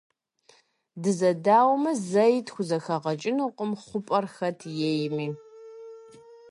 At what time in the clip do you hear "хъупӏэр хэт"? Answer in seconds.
3.83-4.59